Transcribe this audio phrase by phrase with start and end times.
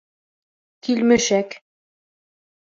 [0.87, 1.53] Килмешәк.